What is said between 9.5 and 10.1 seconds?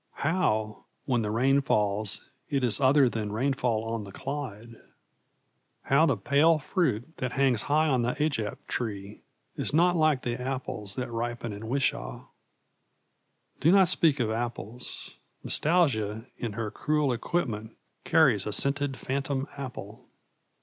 is not